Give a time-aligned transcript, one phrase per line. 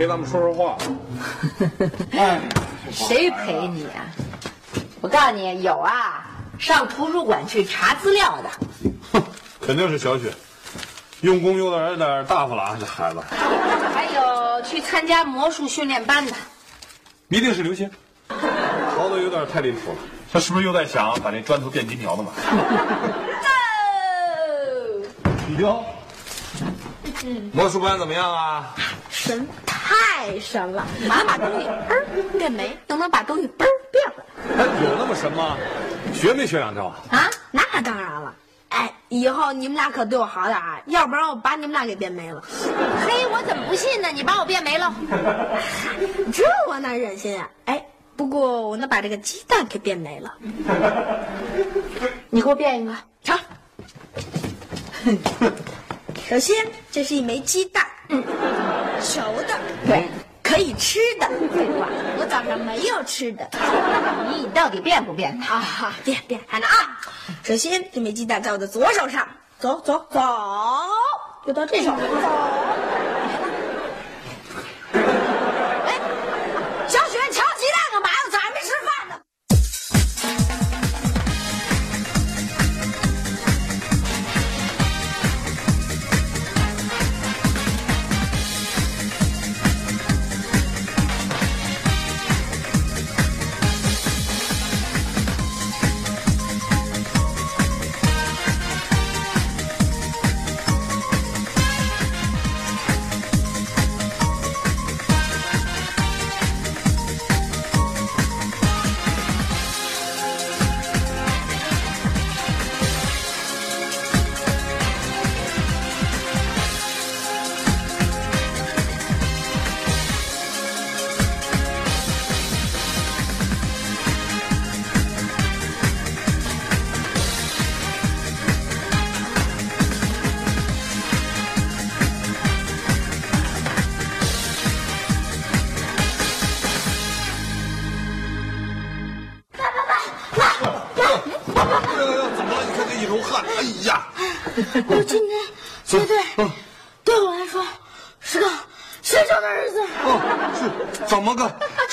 [0.00, 0.78] 陪咱们说说话。
[2.16, 2.40] 哎，
[2.90, 4.08] 谁陪你啊？
[5.02, 6.24] 我告诉你，有啊，
[6.58, 8.48] 上图书馆去查资料的，
[9.12, 9.22] 哼，
[9.60, 10.32] 肯定是小雪，
[11.20, 13.20] 用功有点有点大发了啊，这孩子。
[13.94, 16.32] 还有去参加魔术训练班的。
[17.28, 17.90] 一定是刘星，
[18.26, 19.98] 逃的有点太离谱了。
[20.32, 22.32] 他是不是又在想把那砖头变金条呢嘛？
[25.60, 25.84] 哟，
[27.52, 28.74] 魔术班怎么样啊？
[29.10, 29.46] 神
[29.90, 30.86] 太神了！
[31.08, 32.06] 马上把东西嘣儿
[32.38, 34.22] 变没，又能把东西嘣儿变回
[34.54, 34.64] 来。
[34.64, 35.56] 哎，有那么神吗？
[36.14, 36.96] 学没学两招啊？
[37.10, 38.32] 啊，那当然了。
[38.68, 42.40] 哎，以后你们俩可对我好点啊，要不然我把你们俩给变没了。
[43.04, 44.08] 嘿，我怎么不信呢？
[44.14, 44.94] 你把我变没了。
[46.32, 47.50] 这我哪忍心啊？
[47.64, 47.84] 哎，
[48.14, 50.32] 不过我能把这个鸡蛋给变没了。
[52.30, 53.36] 你给我变一个，成。
[56.30, 58.22] 首先，这是一枚鸡蛋，嗯，
[59.00, 60.08] 熟的，对，
[60.44, 61.26] 可以吃的。
[61.26, 61.88] 废话，
[62.20, 63.50] 我早上没有吃的。
[64.28, 65.36] 你到底变不变？
[65.40, 66.96] 啊，好，变变，看着啊。
[67.42, 69.26] 首先，这枚鸡蛋在我的左手上，
[69.58, 70.20] 走走走，
[71.44, 71.96] 就到这手，走。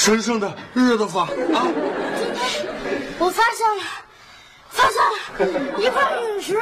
[0.07, 1.67] 神圣的日子法啊？
[3.19, 3.83] 我发现了，
[4.69, 5.11] 发现了
[5.77, 6.57] 一块陨石。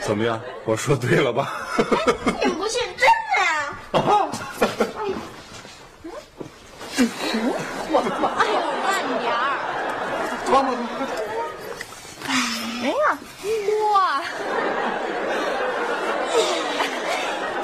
[0.00, 0.40] 怎么样？
[0.64, 1.52] 我说对了吧？
[2.40, 3.74] 你们不信，真的呀
[7.90, 7.98] 我
[8.38, 8.54] 哎呦，
[8.86, 9.36] 慢点儿。
[10.52, 10.68] 妈妈，
[12.28, 13.18] 哎呀，
[13.92, 14.22] 哇！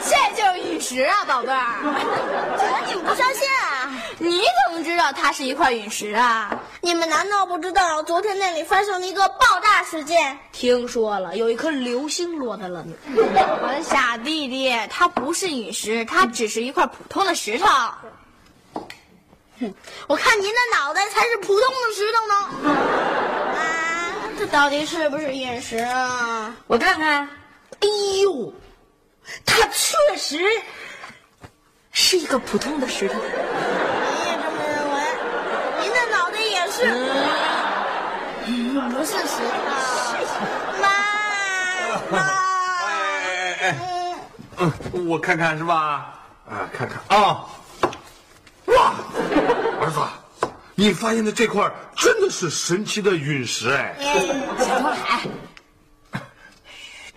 [0.03, 1.57] 这就是陨石啊，宝贝儿。
[2.59, 3.93] 怎么你们不相信啊？
[4.19, 6.57] 你怎么知道它是一块陨石啊？
[6.81, 10.39] 你们难道不知道昨天那里发生了一个爆炸事件？
[10.53, 12.95] 听说了，有一颗流星落在了那。
[13.17, 17.67] 我的傻弟弟，它不是陨石，它只是一块普通的石头。
[19.59, 19.75] 哼
[20.07, 22.35] 我看您的脑袋才是普通的石头呢。
[23.59, 26.55] 啊，这到底是不是陨石啊？
[26.67, 27.29] 我看看，
[27.81, 27.89] 哎
[28.23, 28.53] 呦，
[29.45, 30.39] 它确实
[31.93, 33.15] 是一个普通的石头。
[33.15, 33.23] 您
[34.27, 34.95] 也这么认为？
[35.83, 36.87] 您的脑袋也是？
[38.91, 39.37] 不是石
[39.67, 39.69] 头。
[40.81, 40.85] 妈
[42.11, 42.15] 妈。
[42.87, 42.89] 哎
[43.61, 43.65] 哎哎，
[44.59, 44.63] 嗯，
[45.07, 46.15] 我看看是吧？
[46.49, 47.47] 啊，看看啊！
[48.67, 48.95] 哇，
[49.81, 50.01] 儿子，
[50.75, 53.95] 你发现的这块真的是神奇的陨石哎！
[54.59, 55.21] 小东海，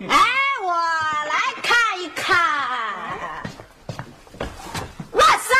[0.08, 0.16] 哎，
[0.62, 2.36] 我来看一看。
[5.12, 5.54] 哇塞！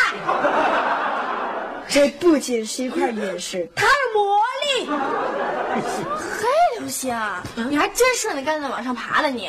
[1.94, 4.84] 这不仅是一块陨石，它是魔力。
[4.90, 6.48] 嘿，
[6.80, 7.16] 刘星，
[7.70, 9.48] 你还真顺着杆子往上爬了你。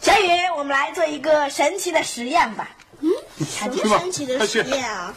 [0.00, 0.26] 小雨，
[0.58, 2.68] 我们来做一个神奇的实验吧。
[2.98, 3.08] 嗯，
[3.46, 5.14] 什么神奇的实验啊？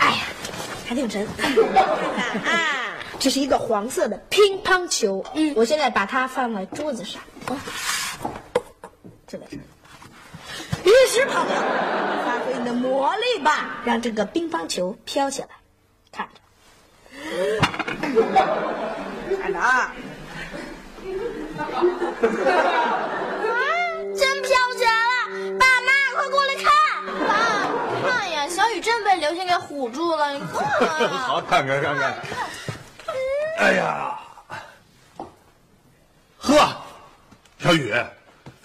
[0.00, 0.16] 哎呀，
[0.88, 1.24] 还挺沉。
[1.36, 1.54] 看
[2.42, 5.24] 看啊，这是一个黄色的乒乓球。
[5.34, 7.22] 嗯，我现在把它放在桌子上。
[9.28, 9.62] 就在这里。
[10.82, 12.15] 于是跑掉，发挥你的
[12.76, 15.48] 魔力吧，让这个乒乓球飘起来，
[16.12, 16.40] 看着，
[19.42, 19.92] 看着啊！
[24.16, 25.58] 真飘起来了！
[25.58, 26.64] 爸妈，快过来看！
[27.26, 27.30] 爸，
[28.10, 30.62] 看呀，小雨真被流星给唬住了，你看
[31.02, 31.08] 呀。
[31.08, 32.14] 好，看看看看。
[33.58, 34.18] 哎呀，
[36.38, 36.76] 呵，
[37.58, 37.94] 小雨，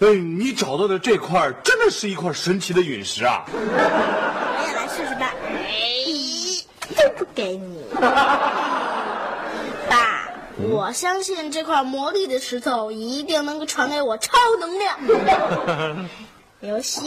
[0.02, 3.44] 哎，你找到的这块真的是一块神奇的陨石啊！
[3.54, 5.32] 我也来试试吧。
[5.46, 5.62] 哎，
[6.96, 7.84] 都不给你。
[9.88, 10.28] 爸，
[10.58, 14.98] 我相信这块魔力的石头一定能够传给我超能量。
[16.58, 17.04] 刘星，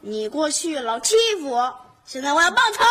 [0.00, 1.74] 你过去老欺负我，
[2.06, 2.82] 现在我要报仇！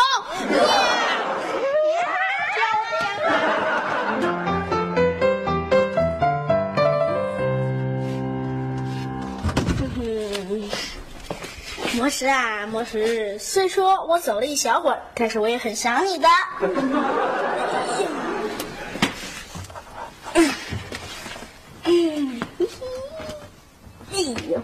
[12.02, 16.26] 魔石啊，魔石，虽说我走了一小会儿，但是我也很想你的。
[21.84, 21.92] 哎
[24.50, 24.60] 呦，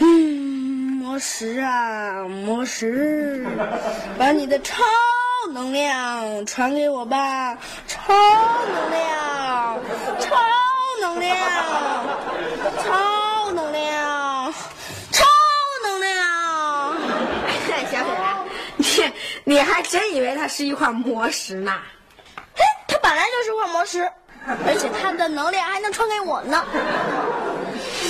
[0.00, 0.10] 嗯，
[0.98, 3.46] 魔石啊，魔石，
[4.18, 4.82] 把你的超
[5.52, 7.56] 能量传给我吧，
[7.88, 8.14] 超
[8.66, 9.80] 能量，
[10.20, 10.36] 超
[11.00, 11.36] 能量，
[12.82, 14.52] 超能量，
[15.12, 15.24] 超
[15.82, 16.96] 能量。
[17.90, 17.98] 小
[18.82, 19.12] 雪，
[19.44, 21.72] 你你还真以为它是一块魔石呢？
[22.54, 24.08] 嘿，它本来就是块魔石，
[24.66, 26.64] 而且它的能量还能传给我呢。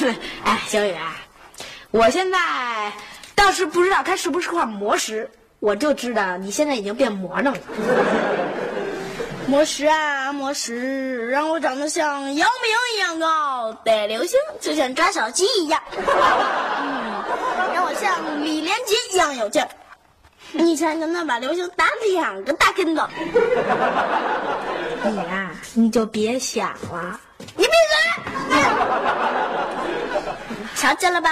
[0.44, 0.94] 哎，小雨，
[1.90, 2.92] 我现在
[3.34, 7.58] 倒是不知道它是不是块魔石，我就知道你现在已经变魔怔了。
[9.46, 16.04] 魔石啊，魔石，让我长得像姚明一样高，逮流星就像抓小鸡一样，嗯，
[17.74, 19.68] 让我像李连杰一样有劲儿，
[20.52, 23.06] 你才能能把流星打两个大跟头。
[25.02, 27.20] 你呀、你就别想了，
[27.56, 28.62] 你闭嘴！
[30.76, 31.30] 瞧见了吧？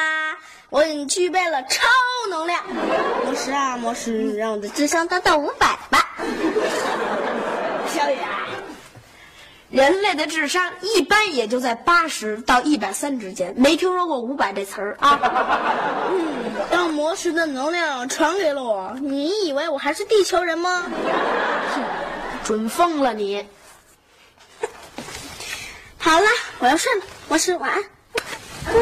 [0.71, 1.87] 我已经具备了超
[2.29, 2.63] 能量。
[3.25, 6.15] 魔石啊，魔石，让我的智商达到五百吧。
[7.89, 8.47] 小雨啊，
[9.71, 15.21] 人类的智商一般也就在八十到一百三之间，没听说过五百这词儿啊。
[16.11, 16.35] 嗯，
[16.71, 20.85] 让魔石的能量传给了我，你以为我还是地球人吗？
[21.75, 21.83] 哼
[22.45, 23.47] 准疯了你！
[25.99, 26.27] 好了，
[26.61, 27.83] 我要睡了，魔石晚安。
[28.67, 28.73] 哎，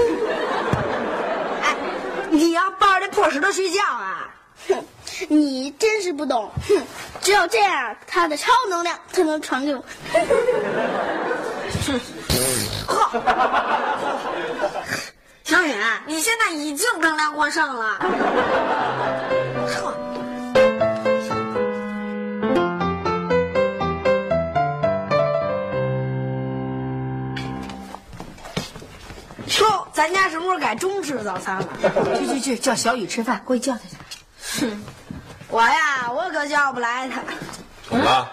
[2.37, 4.29] 你要抱着这破石头睡觉啊？
[4.69, 4.85] 哼，
[5.29, 6.51] 你真是不懂。
[6.69, 6.87] 哼，
[7.23, 9.83] 只有这样，他的超能量才能传给我。
[11.87, 11.99] 哼，
[15.45, 15.75] 小雨，
[16.07, 17.99] 你现在已经能量过剩了。
[30.07, 31.67] 咱家什么时候改中式早餐了？
[32.17, 34.65] 去去去，叫小雨吃饭，过去叫他去。
[34.65, 34.85] 哼，
[35.51, 37.21] 我呀，我可叫不来他。
[37.89, 38.31] 怎么了？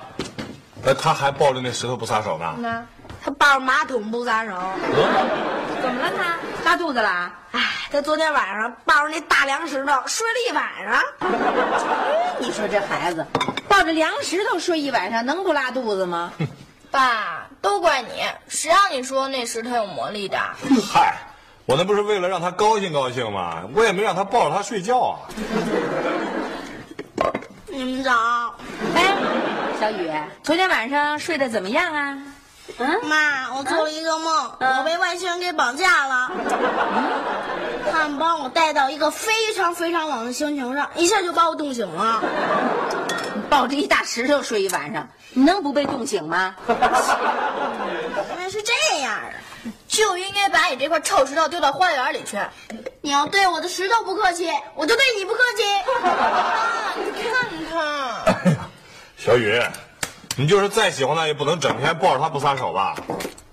[0.84, 2.54] 那他还抱着那石头不撒手呢？
[2.60, 2.86] 那
[3.26, 4.52] 他抱着马桶不撒手。
[5.82, 6.38] 怎么了他？
[6.64, 7.34] 拉肚子了？
[7.54, 7.60] 哎，
[7.92, 11.04] 他昨天晚上抱着那大凉石头睡了一晚上。
[12.40, 13.26] 你说这孩子
[13.68, 16.34] 抱着凉石头睡一晚上，能不拉肚子吗？
[16.92, 18.10] 爸，都怪你，
[18.48, 20.38] 谁让你说那石头有魔力的？
[20.94, 21.18] 嗨，
[21.66, 23.64] 我那不是为了让他高兴高兴吗？
[23.74, 25.20] 我也没让他抱着他睡觉啊。
[27.68, 28.12] 你们早。
[28.96, 29.16] 哎，
[29.80, 30.12] 小雨，
[30.44, 32.18] 昨天晚上睡得怎么样啊？
[32.78, 36.32] 嗯妈，我做了一个梦，我被外星人给绑架了。
[37.92, 42.22] 他们把我带到一个非常非常冷的星球上，一下就把我冻醒了。
[43.36, 46.56] 你抱着一大石头睡一晚上，你能不被冻醒吗？
[46.68, 49.22] 原来是这样啊！
[49.94, 52.36] 就应该把你这块臭石头丢到花园里去。
[53.02, 55.64] 你要对我的石头不客气，我就对你不客气。
[56.04, 57.32] 啊，你看
[57.70, 57.80] 看，
[58.26, 58.58] 哎，
[59.16, 59.62] 小雨，
[60.36, 62.96] 你就是再喜欢他，也不能整天抱着他不撒手吧？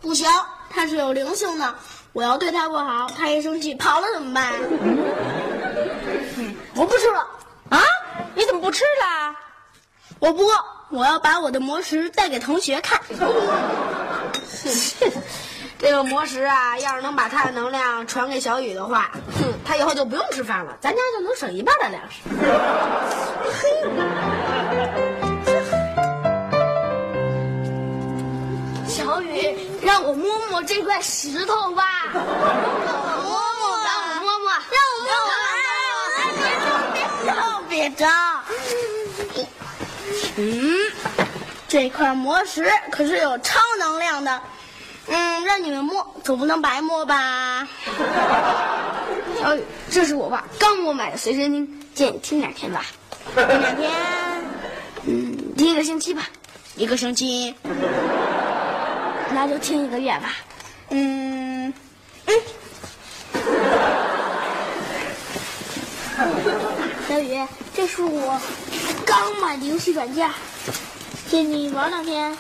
[0.01, 0.27] 不行，
[0.71, 1.75] 他是有灵性的，
[2.15, 4.55] 我要对他不好，他一生气跑了怎么办？
[6.75, 7.19] 我不吃了，
[7.69, 7.83] 啊？
[8.35, 9.37] 你怎么不吃了？
[10.21, 10.55] 我不饿，
[10.89, 12.99] 我要把我的魔石带给同学看。
[15.81, 22.21] 这个魔石啊，要是能把它的能量传给小雨的话，哼，他以后就不用吃饭了，咱家就能省一半的粮食。
[28.87, 31.87] 小雨，让我摸摸这块石头吧。
[32.13, 32.29] 让我
[33.25, 35.33] 摸摸，让我摸摸，让我摸摸。
[36.93, 38.07] 别动，别动！
[40.37, 40.77] 嗯，
[41.67, 44.39] 这块魔石可是有超能量的。
[45.11, 47.67] 嗯，让你们摸，总不能白摸吧？
[49.41, 52.85] 小 雨，这是我爸刚给我买的随身听，借你听两天吧。
[53.35, 53.91] 听两天，
[55.05, 56.29] 嗯，听一个星期吧。
[56.77, 57.53] 一个星期。
[59.35, 60.33] 那就听一个月吧。
[60.91, 61.73] 嗯
[62.27, 62.35] 嗯。
[67.09, 68.41] 小雨，这是我
[69.05, 70.31] 刚买的游戏软件，
[71.29, 72.37] 借你玩两天。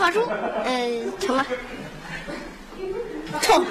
[0.00, 0.26] 个漫画书，
[0.64, 1.44] 嗯，成了。
[3.42, 3.62] 冲！
[3.62, 3.64] 我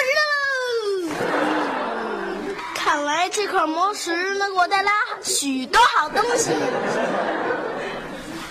[0.00, 1.10] 知道喽！
[2.74, 6.52] 看来这块魔石能给我带来许多好东西。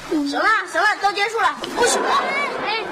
[0.09, 2.09] 行了行了，都结束了，不许摸！
[2.09, 2.83] 哎哎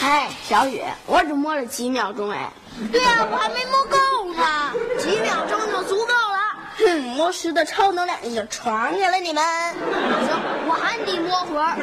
[0.00, 2.50] 哎，小雨，我只摸了几秒钟哎。
[2.90, 3.98] 对呀、我还没摸够
[4.34, 5.60] 呢，几秒钟。
[6.86, 9.42] 哼，魔石的超能量已经传给了你们。
[9.44, 11.76] 行，我喊你摸会儿。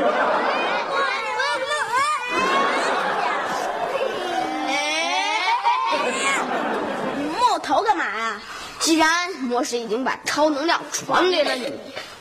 [7.17, 8.41] 你摸我头干嘛呀？
[8.79, 11.71] 既然魔石已经把超能量传给了你，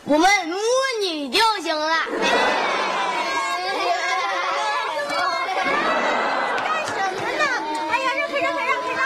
[0.05, 0.59] 我们摸
[1.01, 2.05] 你就行了。
[6.65, 6.93] 干什
[7.23, 7.45] 么呢？
[7.91, 9.03] 哎呀，让开让开让开让！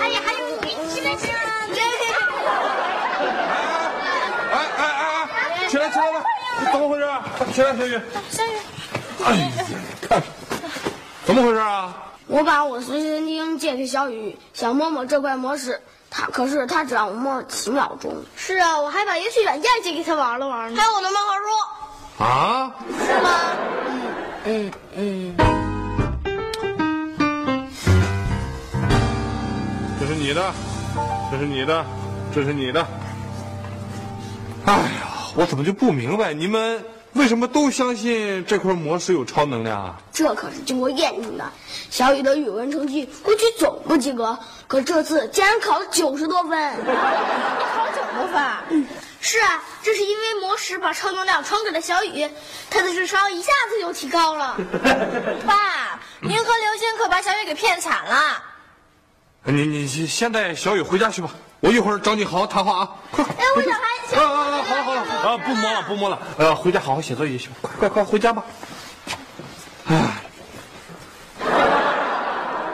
[0.00, 1.34] 哎呀，还有你，起来起来！
[4.52, 6.24] 哎哎哎哎，起来了，
[6.72, 7.24] 怎么回事啊？
[7.52, 8.00] 起来，小雨。
[8.28, 8.48] 小雨，
[9.24, 9.64] 哎呀，
[10.02, 10.20] 看，
[11.24, 11.94] 怎么回事啊？
[12.26, 18.12] 我把我随身听借给小雨，想摸摸这块魔石，他可是他只让我摸了几秒钟。
[18.34, 20.80] 是啊，我还把游戏软件借给他玩了玩呢。
[20.80, 21.44] 还有我的漫画书，
[22.24, 22.74] 啊？
[23.06, 23.30] 是吗？
[24.46, 25.36] 嗯嗯
[27.20, 27.68] 嗯，
[30.00, 30.52] 这是你的，
[31.30, 31.86] 这是你的，
[32.34, 32.84] 这是你的。
[34.66, 39.96] 哎呀，我怎么就不明白你们为什么都相信这块魔石有超能量啊？
[40.12, 41.44] 这可是经过验证的。
[41.90, 44.36] 小雨的语文成绩过去总不及格，
[44.66, 46.50] 可这次竟然考了九十多分。
[46.84, 48.42] 考九十多分。
[48.70, 48.86] 嗯，
[49.20, 52.28] 是啊，这是因为魔石把超能量传给了小雨，
[52.68, 54.56] 他的智商一下子就提高了。
[55.46, 58.42] 爸，您和刘星可把小雨给骗惨了。
[59.44, 61.30] 你你先先带小雨回家去吧，
[61.64, 62.90] 我一会儿找你好好谈话啊！
[63.10, 63.24] 快！
[63.24, 64.62] 哎，我小孩，啊啊啊！
[64.62, 68.44] 好了好了啊，不摸了不摸了，呃，回家好好写作业去吧，快快快回家吧。
[69.86, 69.96] 哎，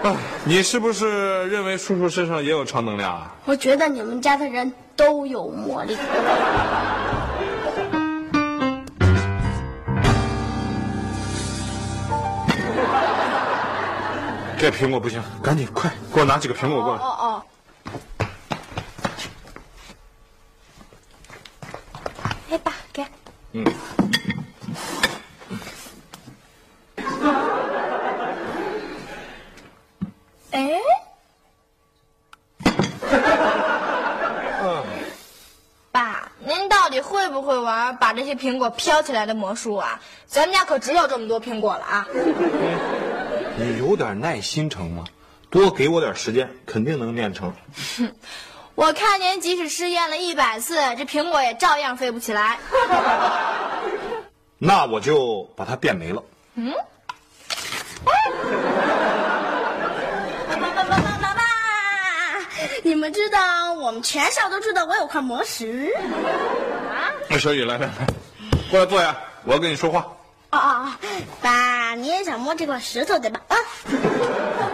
[0.02, 3.30] 哎，你是不是认为叔叔身上也有超能量啊？
[3.44, 5.96] 我觉得你们家的人都有魔力。
[14.58, 17.00] 这苹果不行，赶紧快给我拿几个苹果过来。
[17.00, 17.42] 哦哦，
[22.50, 23.06] 哎，爸，给。
[23.52, 23.64] 嗯。
[30.50, 30.80] 哎，
[35.92, 40.00] 爸，您到底会不会玩把这些苹果飘起来的魔术啊？
[40.26, 42.06] 咱们家可只有这么多苹果了啊！
[43.56, 45.04] 你有点耐心成吗？
[45.50, 47.52] 多给我点时间，肯定能练成。
[48.80, 52.58] 我看您即使试验了一百次，这苹果也照样飞不起来。
[54.56, 56.22] 那我就把它变没了。
[56.54, 56.72] 嗯
[60.48, 61.42] 爸爸爸爸爸爸！
[62.82, 65.94] 你们知道，我们全校都知道我有块魔石。
[67.28, 67.92] 那小雨来来来，
[68.70, 70.00] 过来坐下，我要跟你说话。
[70.52, 70.92] 哦哦哦，
[71.42, 73.42] 爸，你也想摸这块石头对吧？
[73.48, 73.56] 啊，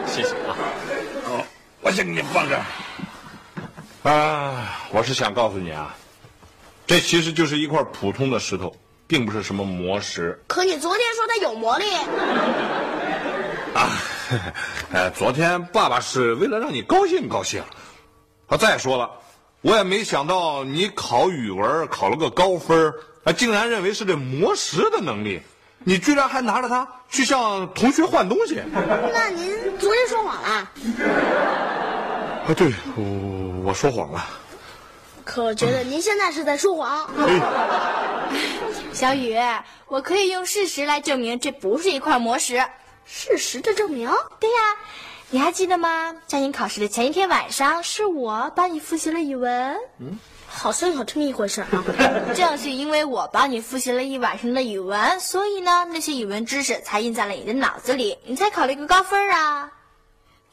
[0.07, 0.55] 谢谢啊。
[1.25, 1.45] 哦，
[1.81, 2.63] 我先给你放这儿。
[4.07, 5.93] 啊，我是想告诉你啊，
[6.87, 8.73] 这其实就是一块普通的石头，
[9.09, 11.85] 并不是什么魔石可你昨天说它有魔力。
[13.75, 13.91] 啊。
[14.93, 17.61] 呃，昨天爸爸是为了让你高兴高兴。
[18.47, 19.11] 啊，再说了，
[19.63, 22.95] 我也没想到你考语文考了个高分
[23.25, 25.43] 啊，竟然认为是这魔石的能力，
[25.81, 28.63] 你居然还拿着它去向同学换东西。
[29.13, 30.71] 那您昨天说谎了？
[32.47, 34.25] 啊，对，我我说谎了。
[35.25, 37.11] 可我觉得您现在是在说谎。
[38.93, 39.37] 小雨，
[39.89, 42.65] 我可以用事实来证明这不是一块魔石。
[43.05, 44.09] 事实的证明？
[44.39, 44.57] 对呀，
[45.31, 46.15] 你还记得吗？
[46.29, 49.77] 在你考试的前一天晚上，是我帮你复习了语文。
[49.99, 51.69] 嗯，好像有这么一回事啊。
[52.35, 59.73] 正是因为我帮你复习了一晚上的语文，所以呢，那些语文知识才印在了你的脑子里，你才考了一个高分啊。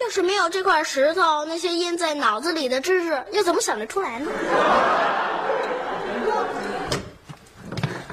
[0.04, 4.30] 要是没有这块石头，那些印在脑子里的知识又怎么想得出来呢？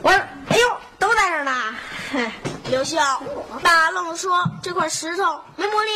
[0.02, 0.68] 我，哎呦，
[1.00, 1.75] 都在这儿呢。
[2.70, 3.00] 刘星，
[3.64, 5.90] 大愣说这块石头没魔力，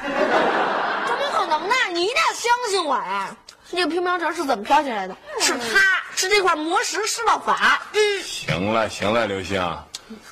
[0.00, 1.74] 怎么可能呢？
[1.92, 3.36] 你一定要相信我呀！
[3.70, 5.14] 这个乒乓球是怎么飘起来的？
[5.40, 7.82] 是它，是这块魔石施了法。
[7.92, 9.62] 嗯，行了行了，刘星，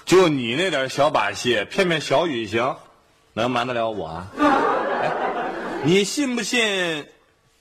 [0.07, 2.75] 就你那点小把戏，骗骗小雨行，
[3.35, 4.26] 能瞒得了我啊？
[4.38, 4.56] 哎，
[5.87, 7.07] 你信不信，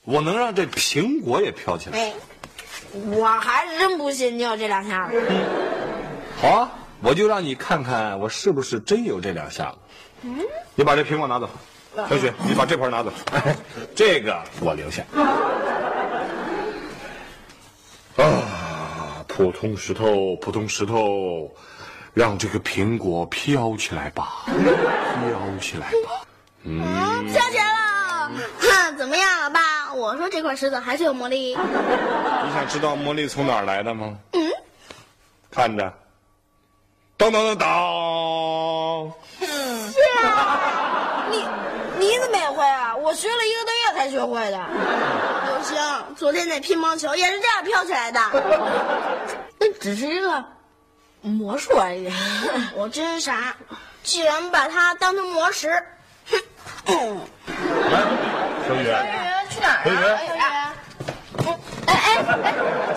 [0.02, 1.98] 我能让这苹果也飘起来？
[1.98, 2.12] 哎，
[3.12, 5.22] 我还真不信你有这两下子。
[6.40, 6.70] 好啊。
[7.02, 9.76] 我就让你看看我是不是真有这两下子。
[10.22, 10.40] 嗯，
[10.74, 11.48] 你把这苹果拿走，
[11.94, 13.54] 小雪，你把这块拿走，哎
[13.94, 15.04] 这个我留下。
[18.16, 21.54] 啊，普通石头，普通石头，
[22.14, 26.26] 让这个苹果飘起来吧，飘起来吧。
[26.64, 26.82] 嗯，
[27.30, 27.65] 飘起来了。
[28.60, 29.60] 哼，怎么样老，爸？
[29.94, 31.56] 我说这块石头还是有魔力。
[31.56, 34.16] 你想知道魔力从哪儿来的吗？
[34.32, 34.50] 嗯，
[35.50, 35.92] 看着。
[37.16, 39.12] 当当当当！
[39.40, 39.46] 是
[40.22, 41.48] 啊，你
[41.98, 42.94] 你怎么也会啊？
[42.94, 44.58] 我学了一个多月才学会的。
[45.46, 45.76] 刘星，
[46.14, 48.20] 昨天那乒乓球也是这样飘起来的。
[49.58, 50.44] 那只是一个
[51.22, 52.12] 魔术而已。
[52.74, 53.56] 我真傻，
[54.02, 55.70] 居然把它当成魔石。
[56.84, 57.20] 哼！
[57.90, 57.94] 来，
[58.66, 58.84] 小雨，
[59.50, 59.80] 去哪儿？
[59.84, 59.94] 小雨，
[61.86, 61.96] 哎哎
[62.42, 62.46] 哎，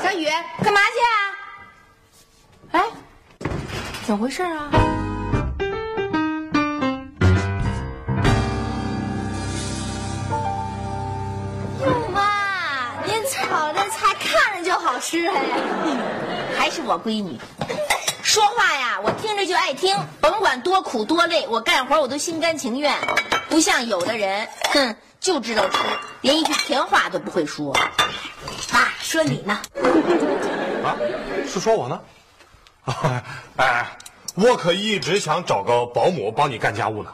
[0.01, 0.27] 小雨，
[0.63, 1.17] 干嘛去啊？
[2.71, 2.75] 哎。
[4.05, 4.71] 怎么回事啊？
[11.81, 12.19] 哟妈，
[13.05, 15.35] 您炒的菜看着就好吃哎！
[16.57, 17.39] 还是我闺女，
[18.29, 22.95] 说话呀，我听着就爱听，甭管多苦多累，我干活我都心甘情愿，
[23.49, 25.79] 不像有的人，哼，就知道吃，
[26.21, 27.75] 连一句甜话都不会说。
[28.71, 29.59] 爸，说你呢？
[30.85, 30.95] 啊，
[31.51, 31.99] 是说我呢？
[33.57, 33.97] 哎，
[34.35, 37.09] 我可一直想找个保姆帮你干家务呢。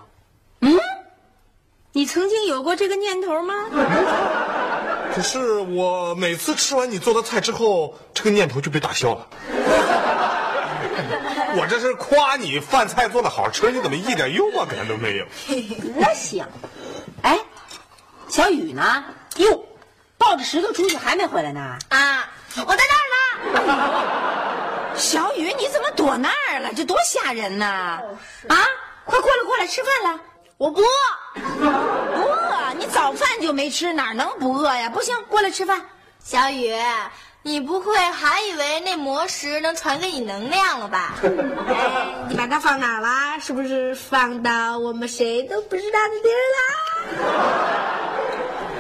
[0.60, 0.78] 嗯，
[1.94, 3.54] 你曾经有过这个念头吗？
[5.16, 9.26] 可是我每次吃完你做的菜之后，这个念头就被打消了。
[11.58, 15.26] 我这是夸你饭菜做的好吃，你怎么一点幽默感都没有？
[15.96, 16.46] 那行。
[17.22, 17.40] 哎，
[18.28, 19.04] 小雨呢？
[19.38, 19.64] 哟，
[20.18, 21.78] 抱着石头出去还没回来呢？
[21.90, 22.30] 啊，
[22.66, 24.96] 我在那儿呢。
[24.96, 26.70] 小雨，你怎么躲那儿了？
[26.76, 28.02] 这多吓人呐！
[28.48, 28.56] 啊，
[29.06, 30.20] 快过来，过来吃饭了。
[30.58, 30.88] 我不饿，
[31.36, 34.90] 不饿，你早饭就没吃，哪能不饿呀？
[34.90, 35.82] 不行，过来吃饭。
[36.24, 36.74] 小雨，
[37.48, 41.14] 你不会还以为那魔石能传给你能量了吧？
[41.22, 43.38] 哎， 你把它放哪啦？
[43.38, 46.60] 是不是放到我们谁都不知道的地儿啦？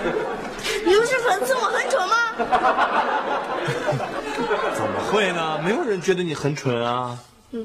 [0.83, 2.15] 你不是讽刺我很蠢吗？
[4.73, 5.59] 怎么会呢？
[5.63, 7.15] 没有人觉得你很蠢啊。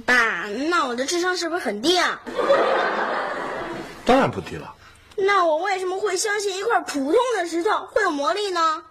[0.04, 2.20] 爸，那我的智商是不是很低啊？
[4.04, 4.74] 当然不低了。
[5.16, 8.82] 那我为什么会相信一块普通的石头会有魔力呢？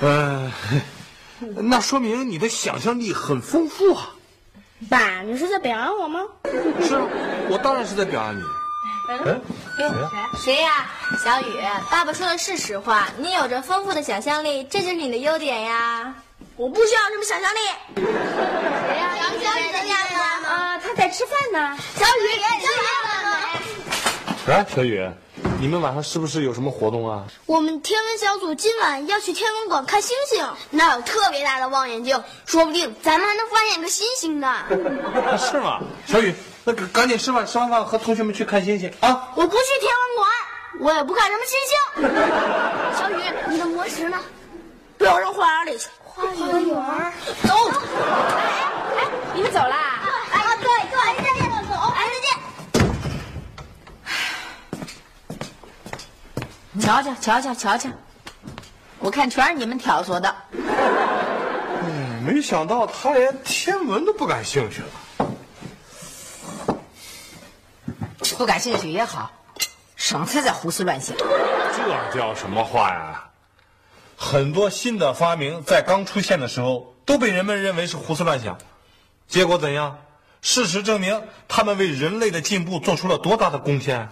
[0.00, 0.50] 呃，
[1.56, 4.10] 那说明你的想象力很丰富啊。
[4.90, 6.20] 爸，你是在表扬我吗？
[6.82, 6.98] 是，
[7.48, 8.42] 我当然是在表扬你。
[9.26, 9.40] 嗯，
[10.42, 10.90] 谁呀？
[11.22, 11.44] 小雨，
[11.90, 16.14] 爸爸说的是实话，你有着丰富的想象力，这就是你的优点呀。
[16.56, 17.58] 我不需要什么想象力。
[17.96, 18.02] 谁
[18.96, 19.16] 呀？
[19.18, 20.48] 杨小雨在家吗？
[20.48, 21.76] 啊，他在吃饭呢。
[21.96, 22.28] 小雨，
[22.60, 22.76] 小雨。
[24.46, 25.10] 来，小雨，
[25.64, 27.24] 你们晚上是不是有什么活动啊？
[27.46, 34.62] 我们天文小组今晚要去天文馆看星星，那有特别大的望远镜，说不定咱们还能发现个新星呢。
[35.38, 35.80] 是吗？
[36.04, 36.34] 小雨。
[36.64, 39.30] 那赶紧吃饭，吃完饭和同学们去看星星啊！
[39.36, 40.28] 我不去天文馆，
[40.80, 41.78] 我也不看什么星星。
[42.98, 44.20] 小雨，你的魔石呢？
[44.98, 45.88] 被我扔花园里去。
[46.04, 46.34] 花园，
[47.48, 47.54] 走。
[48.36, 48.36] 哎
[48.98, 50.02] 哎，你们走啦？
[50.30, 52.28] 哎，对对，再见，走，哎，再见。
[56.80, 57.88] 瞧瞧，瞧瞧，瞧瞧，
[58.98, 60.34] 我看全是你们挑唆的。
[60.52, 64.88] 嗯，没想到他连天文都不感兴趣了。
[68.36, 69.30] 不感兴趣也好，
[69.94, 71.16] 省得再胡思乱想。
[71.16, 73.30] 这叫什么话呀？
[74.16, 78.58] 很多新的发明在刚出现的时候都被人们认为是胡思乱想，
[79.28, 79.98] 结果怎样？
[80.42, 84.08] 事实证明，他们为人类的进步做出了多大的贡献。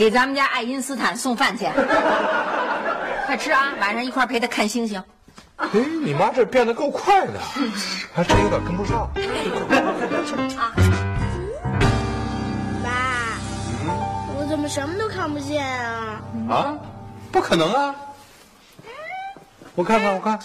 [0.00, 1.66] 给咱们家爱因斯坦送饭去。
[3.26, 3.74] 快吃啊！
[3.78, 5.04] 晚上一块陪他看星星。
[5.56, 5.68] 哎，
[6.02, 7.38] 你妈这变得够快的，
[8.14, 9.10] 还真有点跟不上。
[12.82, 12.90] 爸，
[14.38, 16.22] 我怎么什么都看不见啊？
[16.48, 16.78] 啊？
[17.30, 17.94] 不可能啊！
[19.74, 20.38] 我看看，我看，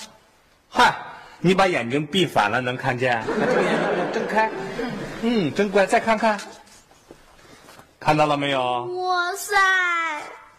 [0.69, 0.93] 嗨，
[1.39, 3.23] 你把眼睛闭反了能看见？
[3.39, 4.51] 把这个眼睛给我睁开。
[5.21, 6.37] 嗯，真乖，再看看，
[8.05, 8.61] 看到了没有？
[8.61, 9.55] 哇塞，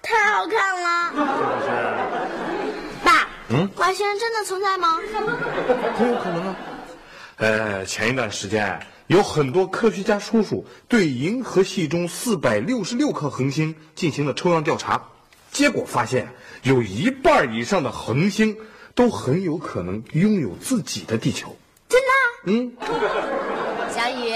[0.03, 1.13] 太好看了！
[1.15, 1.27] 是不
[1.63, 3.05] 是？
[3.05, 4.99] 爸，嗯外星人真的存在吗？
[5.97, 6.57] 很有可能啊。
[7.37, 15.01] 呃，前一段时间有很多科学家叔叔对银河系中四百六十六颗恒星进行了抽样调查，
[15.53, 16.29] 结果发现
[16.65, 18.59] 有一半以上的恒星
[18.97, 21.57] 都很有可能拥有自己的地球。
[21.89, 22.09] 真的？
[22.49, 22.73] 嗯，
[23.95, 24.35] 小雨，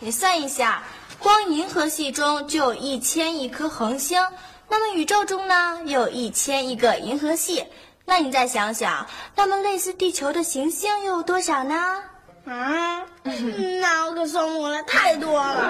[0.00, 0.82] 你算一下，
[1.26, 4.24] 光银河系中就有一千亿颗恒星，
[4.68, 7.66] 那么宇宙中呢，又有一千亿个银河系。
[8.04, 11.74] 那你再想想，那么类似地球的行星又有多少呢？
[12.46, 15.68] 啊，那我可算不过来，太多了。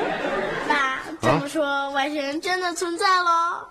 [0.66, 3.66] 爸，这么说，外星人真的存在喽？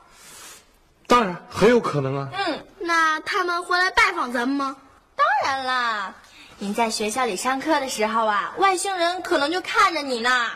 [1.07, 2.29] 当然很有可能啊。
[2.37, 4.75] 嗯，那他们会来拜访咱们吗？
[5.15, 6.13] 当然啦。
[6.61, 10.29] 你在学校里上课的时候啊，外星人可能就看着你呢。
[10.29, 10.51] 啊，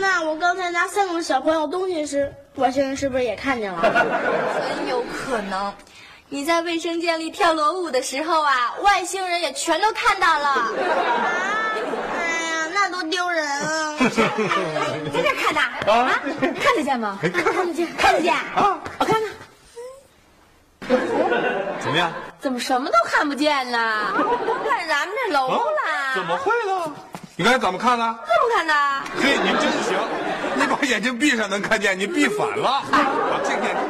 [0.00, 3.80] 那我刚才拿三个小朋友东西时，外星人是不是也看见了？
[3.80, 5.72] 很有可能。
[6.28, 10.48] 你在卫生间里跳裸舞的时候啊，外星人也全都看到了。
[10.48, 10.72] 啊，
[12.18, 13.96] 哎呀，那多丢人 啊！
[14.00, 16.20] 在这看呢啊？
[16.60, 17.20] 看得见吗？
[17.22, 18.80] 看得见，看得见啊？
[18.98, 19.30] 我看看，
[21.80, 22.12] 怎么样？
[22.40, 23.78] 怎么什么都看不见呢？
[24.16, 25.62] 都看咱们这楼了。
[26.14, 26.92] 怎么会呢？
[27.36, 28.04] 你刚才怎么看的？
[28.26, 28.74] 这么看的？
[29.20, 29.96] 嘿，你真行！
[30.56, 32.82] 你把眼睛闭上能看见，你闭反了。
[32.92, 33.82] 我这个眼睛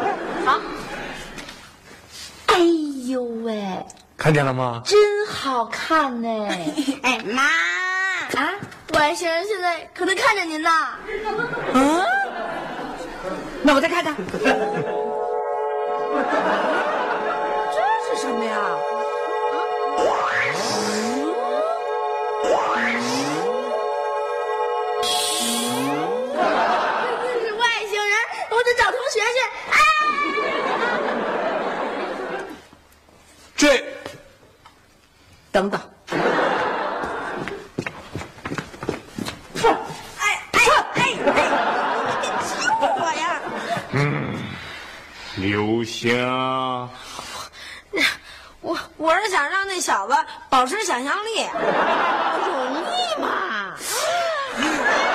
[0.46, 0.60] 好。
[2.46, 2.58] 哎
[3.10, 3.60] 呦喂，
[4.16, 4.80] 看见了吗？
[4.84, 6.28] 真好看呢！
[7.02, 7.42] 哎妈
[8.40, 8.52] 啊，
[8.94, 10.70] 外星人现在可能看着您呢。
[11.74, 12.04] 嗯，
[13.62, 14.14] 那我再看看，
[18.32, 18.56] 什么呀？
[27.20, 28.16] 这是外星人，
[28.48, 29.38] 我得找同学去。
[29.68, 29.76] 哎，
[33.54, 33.62] 这
[35.50, 35.78] 等等，
[40.18, 40.58] 哎哎哎
[40.94, 41.12] 哎，
[45.36, 45.52] 你
[45.84, 46.16] 亲
[48.62, 48.72] 我！
[48.72, 50.14] 我我是想让那小子
[50.48, 51.46] 保持想象力，
[52.46, 53.74] 容易吗？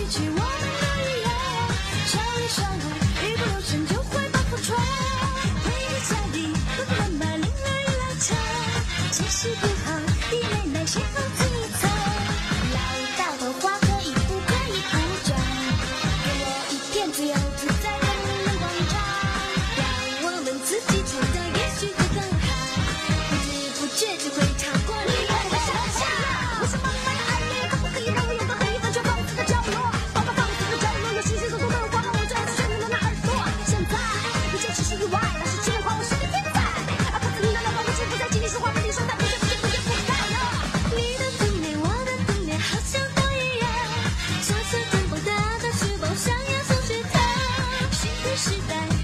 [0.00, 0.53] 一起我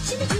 [0.03, 0.40] 新的